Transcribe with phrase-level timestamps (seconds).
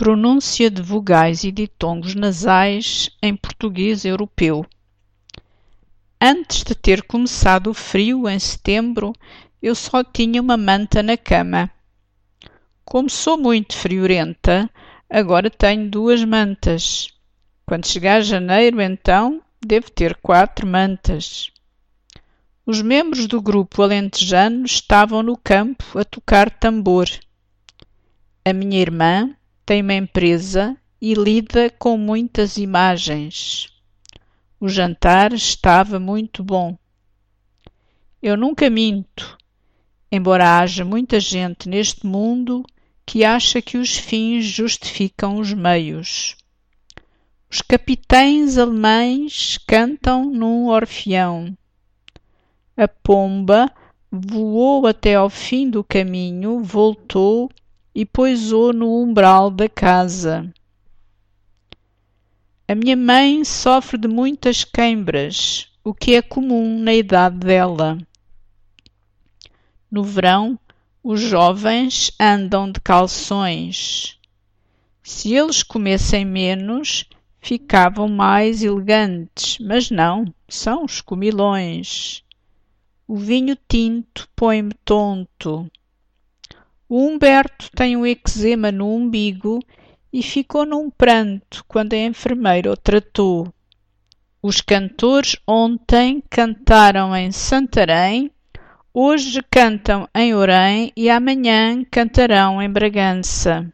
[0.00, 4.64] Pronúncia de vogais e ditongos nasais em português europeu.
[6.20, 9.12] Antes de ter começado o frio em setembro,
[9.60, 11.68] eu só tinha uma manta na cama.
[12.84, 14.70] Como sou muito friorenta,
[15.10, 17.08] agora tenho duas mantas.
[17.66, 21.50] Quando chegar janeiro, então, devo ter quatro mantas.
[22.64, 27.08] Os membros do grupo alentejano estavam no campo a tocar tambor.
[28.44, 29.34] A minha irmã
[29.68, 33.68] tem uma empresa e lida com muitas imagens.
[34.58, 36.74] O jantar estava muito bom.
[38.22, 39.36] Eu nunca minto,
[40.10, 42.64] embora haja muita gente neste mundo
[43.04, 46.34] que acha que os fins justificam os meios.
[47.50, 51.54] Os capitães alemães cantam num orfeão.
[52.74, 53.70] A pomba
[54.10, 57.50] voou até ao fim do caminho, voltou
[57.98, 60.48] e pôs-o no umbral da casa.
[62.68, 67.98] A minha mãe sofre de muitas queimbras, o que é comum na idade dela.
[69.90, 70.56] No verão,
[71.02, 74.16] os jovens andam de calções.
[75.02, 77.04] Se eles comessem menos,
[77.40, 82.22] ficavam mais elegantes, mas não, são os comilões.
[83.08, 85.68] O vinho tinto põe-me tonto.
[86.90, 89.58] O Humberto tem um eczema no umbigo
[90.10, 93.52] e ficou num pranto quando a enfermeira o tratou.
[94.42, 98.30] Os cantores ontem cantaram em Santarém,
[98.94, 103.70] hoje cantam em Orém e amanhã cantarão em Bragança.